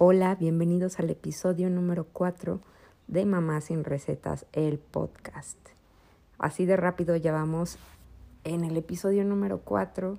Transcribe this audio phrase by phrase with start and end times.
[0.00, 2.60] Hola, bienvenidos al episodio número 4
[3.08, 5.58] de Mamá sin Recetas, el podcast.
[6.38, 7.78] Así de rápido ya vamos
[8.44, 10.16] en el episodio número 4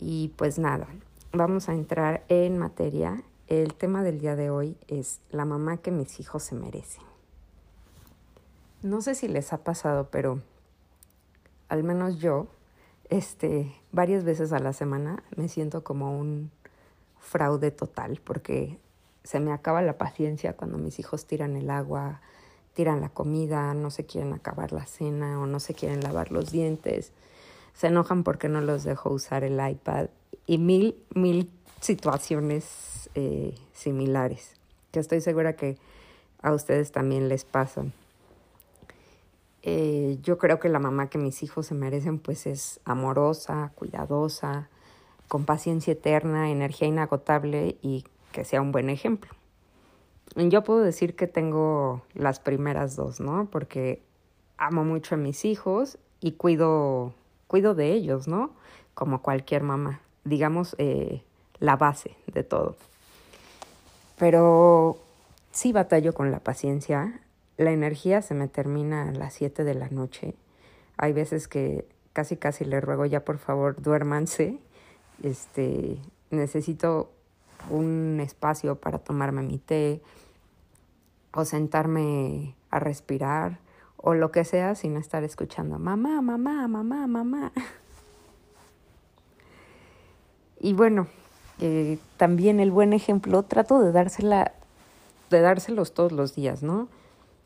[0.00, 0.86] y pues nada,
[1.32, 3.22] vamos a entrar en materia.
[3.46, 7.04] El tema del día de hoy es la mamá que mis hijos se merecen.
[8.80, 10.40] No sé si les ha pasado, pero
[11.68, 12.46] al menos yo,
[13.10, 16.50] este, varias veces a la semana me siento como un
[17.20, 18.78] fraude total porque
[19.24, 22.20] se me acaba la paciencia cuando mis hijos tiran el agua,
[22.74, 26.50] tiran la comida, no se quieren acabar la cena o no se quieren lavar los
[26.50, 27.12] dientes,
[27.74, 30.08] se enojan porque no los dejo usar el iPad
[30.46, 31.50] y mil, mil
[31.80, 34.58] situaciones eh, similares
[34.90, 35.76] que estoy segura que
[36.42, 37.92] a ustedes también les pasan.
[39.62, 44.68] Eh, yo creo que la mamá que mis hijos se merecen pues es amorosa, cuidadosa,
[45.28, 49.30] con paciencia eterna, energía inagotable y que sea un buen ejemplo.
[50.36, 53.48] Yo puedo decir que tengo las primeras dos, ¿no?
[53.50, 54.02] Porque
[54.56, 57.14] amo mucho a mis hijos y cuido,
[57.46, 58.50] cuido de ellos, ¿no?
[58.94, 61.22] Como cualquier mamá, digamos, eh,
[61.60, 62.76] la base de todo.
[64.18, 64.98] Pero
[65.52, 67.20] sí batallo con la paciencia.
[67.56, 70.34] La energía se me termina a las 7 de la noche.
[70.96, 74.58] Hay veces que casi casi le ruego ya por favor duérmanse
[75.22, 75.98] este,
[76.30, 77.10] necesito
[77.70, 80.00] un espacio para tomarme mi té
[81.34, 83.58] o sentarme a respirar
[83.96, 87.52] o lo que sea sin estar escuchando mamá, mamá, mamá, mamá.
[90.60, 91.06] Y bueno,
[91.60, 94.52] eh, también el buen ejemplo, trato de dársela,
[95.30, 96.88] de dárselos todos los días, ¿no?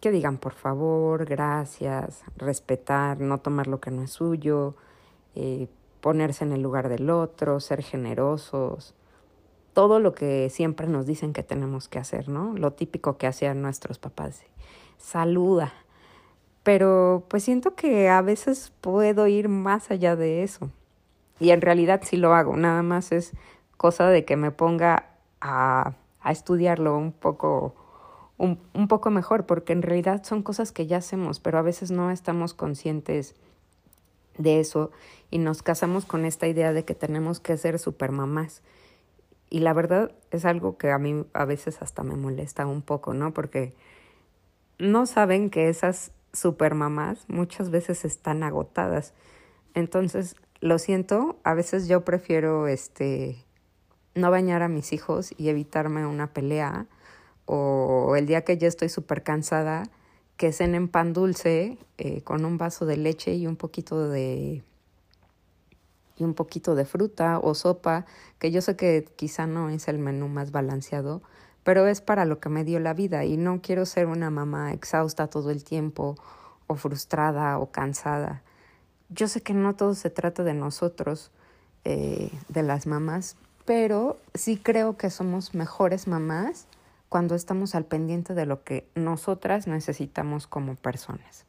[0.00, 4.74] Que digan por favor, gracias, respetar, no tomar lo que no es suyo,
[5.34, 5.68] eh,
[6.06, 8.94] ponerse en el lugar del otro, ser generosos,
[9.72, 12.54] todo lo que siempre nos dicen que tenemos que hacer, ¿no?
[12.56, 14.44] Lo típico que hacían nuestros papás.
[14.98, 15.72] Saluda.
[16.62, 20.70] Pero pues siento que a veces puedo ir más allá de eso.
[21.40, 23.32] Y en realidad sí lo hago, nada más es
[23.76, 25.08] cosa de que me ponga
[25.40, 27.74] a, a estudiarlo un poco,
[28.38, 31.90] un, un poco mejor, porque en realidad son cosas que ya hacemos, pero a veces
[31.90, 33.34] no estamos conscientes
[34.38, 34.90] de eso
[35.30, 38.62] y nos casamos con esta idea de que tenemos que ser supermamás.
[39.50, 43.14] Y la verdad es algo que a mí a veces hasta me molesta un poco,
[43.14, 43.32] ¿no?
[43.32, 43.74] Porque
[44.78, 49.14] no saben que esas supermamás muchas veces están agotadas.
[49.74, 53.36] Entonces, lo siento, a veces yo prefiero este
[54.14, 56.86] no bañar a mis hijos y evitarme una pelea
[57.44, 59.84] o el día que ya estoy súper cansada,
[60.36, 64.62] que cenen pan dulce eh, con un vaso de leche y un poquito de
[66.18, 68.06] y un poquito de fruta o sopa,
[68.38, 71.20] que yo sé que quizá no es el menú más balanceado,
[71.62, 74.72] pero es para lo que me dio la vida y no quiero ser una mamá
[74.72, 76.16] exhausta todo el tiempo
[76.66, 78.42] o frustrada o cansada.
[79.10, 81.30] Yo sé que no todo se trata de nosotros,
[81.84, 83.36] eh, de las mamás,
[83.66, 86.66] pero sí creo que somos mejores mamás
[87.08, 91.44] cuando estamos al pendiente de lo que nosotras necesitamos como personas.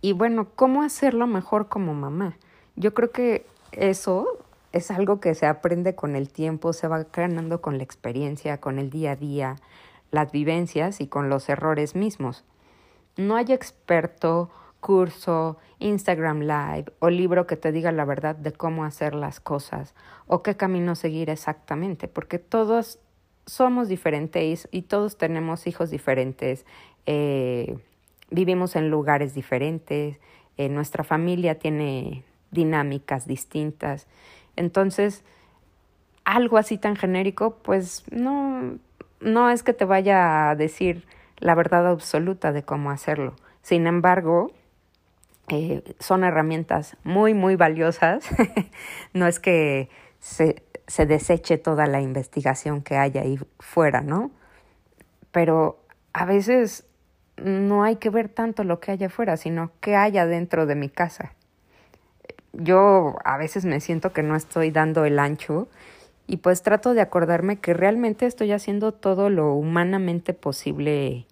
[0.00, 2.36] Y bueno, ¿cómo hacerlo mejor como mamá?
[2.76, 4.38] Yo creo que eso
[4.72, 8.78] es algo que se aprende con el tiempo, se va ganando con la experiencia, con
[8.78, 9.56] el día a día,
[10.10, 12.44] las vivencias y con los errores mismos.
[13.16, 18.84] No hay experto, curso, Instagram Live o libro que te diga la verdad de cómo
[18.84, 19.94] hacer las cosas
[20.26, 22.98] o qué camino seguir exactamente, porque todos
[23.46, 26.66] somos diferentes y todos tenemos hijos diferentes,
[27.06, 27.78] eh,
[28.30, 30.18] vivimos en lugares diferentes,
[30.56, 34.08] eh, nuestra familia tiene dinámicas distintas.
[34.56, 35.24] Entonces,
[36.24, 38.78] algo así tan genérico, pues no,
[39.20, 41.06] no es que te vaya a decir
[41.38, 43.36] la verdad absoluta de cómo hacerlo.
[43.62, 44.50] Sin embargo,
[45.48, 48.26] eh, son herramientas muy, muy valiosas.
[49.12, 49.88] no es que
[50.18, 54.30] se, se deseche toda la investigación que haya ahí fuera, ¿no?
[55.32, 55.78] Pero
[56.12, 56.86] a veces
[57.36, 60.88] no hay que ver tanto lo que haya afuera, sino qué haya dentro de mi
[60.88, 61.32] casa.
[62.52, 65.68] Yo a veces me siento que no estoy dando el ancho
[66.26, 71.26] y pues trato de acordarme que realmente estoy haciendo todo lo humanamente posible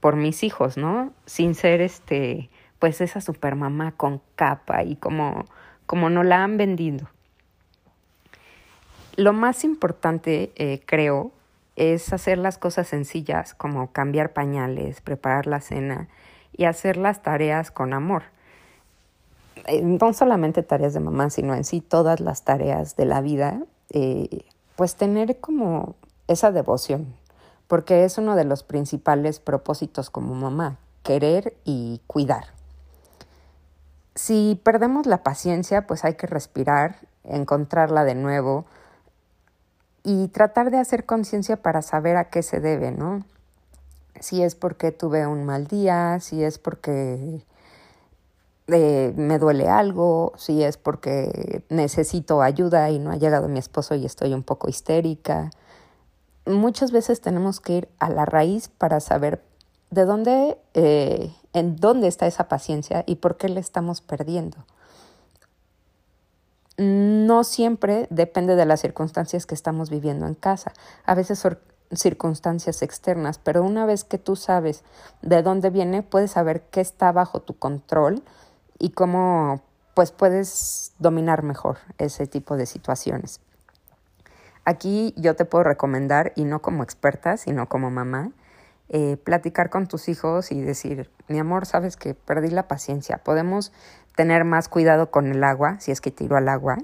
[0.00, 1.12] por mis hijos, ¿no?
[1.26, 2.48] Sin ser este,
[2.78, 5.44] pues esa supermamá con capa y como,
[5.86, 7.10] como no la han vendido.
[9.20, 11.30] Lo más importante, eh, creo,
[11.76, 16.08] es hacer las cosas sencillas como cambiar pañales, preparar la cena
[16.56, 18.22] y hacer las tareas con amor.
[19.66, 23.62] Eh, no solamente tareas de mamá, sino en sí todas las tareas de la vida,
[23.90, 24.46] eh,
[24.76, 25.96] pues tener como
[26.26, 27.14] esa devoción,
[27.68, 32.54] porque es uno de los principales propósitos como mamá, querer y cuidar.
[34.14, 38.64] Si perdemos la paciencia, pues hay que respirar, encontrarla de nuevo
[40.02, 43.24] y tratar de hacer conciencia para saber a qué se debe, ¿no?
[44.20, 47.42] Si es porque tuve un mal día, si es porque
[48.68, 53.94] eh, me duele algo, si es porque necesito ayuda y no ha llegado mi esposo
[53.94, 55.50] y estoy un poco histérica.
[56.46, 59.42] Muchas veces tenemos que ir a la raíz para saber
[59.90, 64.58] de dónde, eh, en dónde está esa paciencia y por qué la estamos perdiendo.
[66.80, 70.72] No siempre depende de las circunstancias que estamos viviendo en casa.
[71.04, 71.58] A veces son
[71.92, 74.82] circunstancias externas, pero una vez que tú sabes
[75.20, 78.22] de dónde viene, puedes saber qué está bajo tu control
[78.78, 79.60] y cómo
[79.92, 83.40] pues puedes dominar mejor ese tipo de situaciones.
[84.64, 88.30] Aquí yo te puedo recomendar, y no como experta, sino como mamá,
[88.88, 93.70] eh, platicar con tus hijos y decir, mi amor, sabes que perdí la paciencia, podemos
[94.16, 96.78] tener más cuidado con el agua, si es que tiro al agua,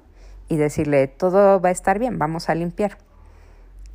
[0.48, 2.98] y decirle, todo va a estar bien, vamos a limpiar.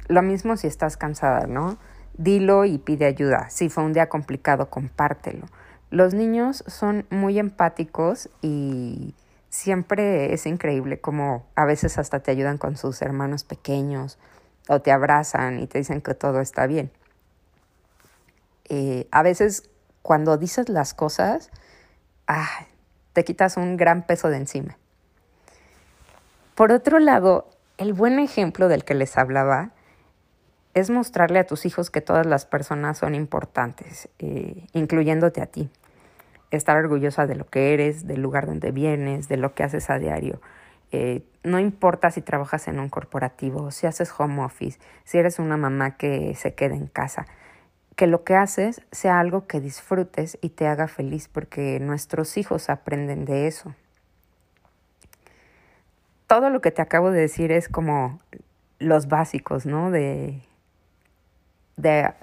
[0.08, 1.78] Lo mismo si estás cansada, ¿no?
[2.18, 3.50] Dilo y pide ayuda.
[3.50, 5.46] Si fue un día complicado, compártelo.
[5.90, 9.16] Los niños son muy empáticos y
[9.50, 14.18] siempre es increíble como a veces hasta te ayudan con sus hermanos pequeños
[14.68, 16.92] o te abrazan y te dicen que todo está bien.
[18.70, 19.70] Eh, a veces
[20.02, 21.50] cuando dices las cosas,
[22.28, 22.66] ah,
[23.14, 24.78] te quitas un gran peso de encima.
[26.56, 29.72] Por otro lado, el buen ejemplo del que les hablaba
[30.74, 35.70] es mostrarle a tus hijos que todas las personas son importantes, eh, incluyéndote a ti.
[36.50, 40.00] Estar orgullosa de lo que eres, del lugar donde vienes, de lo que haces a
[40.00, 40.42] diario.
[40.92, 45.58] Eh, no importa si trabajas en un corporativo, si haces home office, si eres una
[45.58, 47.26] mamá que se queda en casa
[48.02, 52.72] que lo que haces sea algo que disfrutes y te haga feliz, porque nuestros hijos
[52.72, 53.76] aprenden de eso.
[56.26, 58.20] Todo lo que te acabo de decir es como
[58.80, 59.92] los básicos, ¿no?
[59.92, 60.42] De,
[61.78, 62.16] de,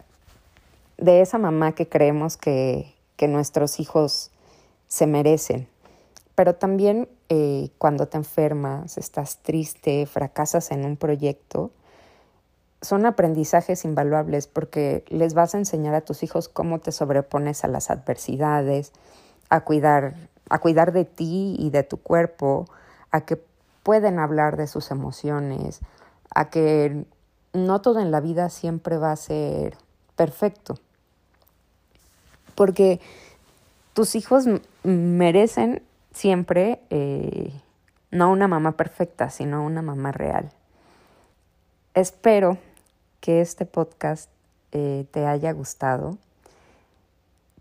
[1.20, 4.32] esa mamá que creemos que, que, nuestros hijos
[4.88, 5.68] se merecen.
[6.34, 11.70] Pero también eh, cuando te enfermas, estás triste, fracasas en un proyecto,
[12.80, 17.68] son aprendizajes invaluables porque les vas a enseñar a tus hijos cómo te sobrepones a
[17.68, 18.92] las adversidades,
[19.48, 20.14] a cuidar,
[20.48, 22.66] a cuidar de ti y de tu cuerpo,
[23.10, 23.42] a que
[23.82, 25.80] pueden hablar de sus emociones,
[26.34, 27.04] a que
[27.52, 29.76] no todo en la vida siempre va a ser
[30.14, 30.78] perfecto.
[32.54, 33.00] Porque
[33.92, 34.44] tus hijos
[34.84, 35.82] merecen
[36.12, 37.52] siempre eh,
[38.10, 40.50] no una mamá perfecta, sino una mamá real.
[41.94, 42.58] Espero
[43.20, 44.30] que este podcast
[44.72, 46.18] eh, te haya gustado.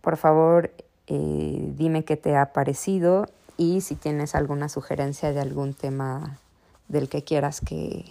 [0.01, 0.71] Por favor,
[1.07, 3.27] eh, dime qué te ha parecido
[3.57, 6.39] y si tienes alguna sugerencia de algún tema
[6.88, 8.06] del que quieras que,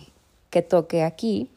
[0.51, 1.51] que toque aquí.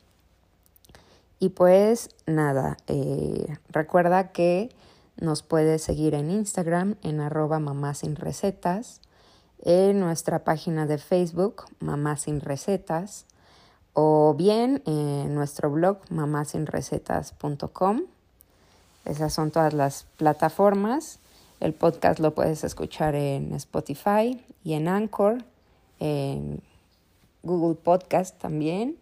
[1.40, 4.70] Y pues nada, eh, recuerda que
[5.18, 9.02] nos puedes seguir en Instagram en arroba mamá sin recetas,
[9.62, 13.26] en nuestra página de Facebook Mamá sin recetas
[13.94, 18.02] o bien en nuestro blog mamasinrecetas.com.
[19.06, 21.20] Esas son todas las plataformas.
[21.60, 25.44] El podcast lo puedes escuchar en Spotify y en Anchor,
[26.00, 26.62] en
[27.44, 28.98] Google Podcast también.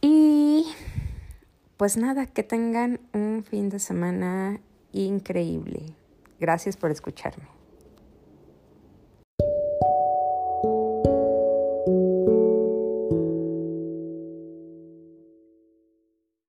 [0.00, 0.66] Y
[1.76, 4.60] pues nada, que tengan un fin de semana
[4.92, 5.94] increíble.
[6.38, 7.44] Gracias por escucharme.